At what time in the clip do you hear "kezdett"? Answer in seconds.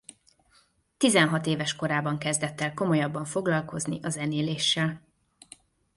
2.17-2.61